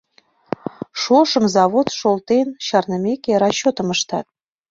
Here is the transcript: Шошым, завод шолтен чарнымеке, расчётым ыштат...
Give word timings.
Шошым, 1.01 1.45
завод 1.55 1.87
шолтен 1.99 2.47
чарнымеке, 2.65 3.33
расчётым 3.41 3.87
ыштат... 3.95 4.25